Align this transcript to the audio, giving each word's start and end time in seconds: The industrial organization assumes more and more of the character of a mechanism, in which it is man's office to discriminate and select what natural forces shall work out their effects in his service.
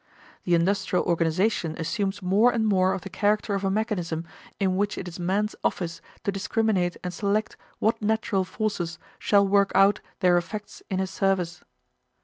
The 0.45 0.55
industrial 0.55 1.05
organization 1.05 1.75
assumes 1.77 2.23
more 2.23 2.49
and 2.51 2.65
more 2.65 2.93
of 2.93 3.01
the 3.01 3.09
character 3.11 3.53
of 3.53 3.63
a 3.63 3.69
mechanism, 3.69 4.25
in 4.59 4.75
which 4.75 4.97
it 4.97 5.07
is 5.07 5.19
man's 5.19 5.55
office 5.63 6.01
to 6.23 6.31
discriminate 6.31 6.97
and 7.03 7.13
select 7.13 7.55
what 7.77 8.01
natural 8.01 8.43
forces 8.43 8.97
shall 9.19 9.47
work 9.47 9.71
out 9.75 10.01
their 10.21 10.39
effects 10.39 10.81
in 10.89 10.97
his 10.97 11.11
service. 11.11 11.63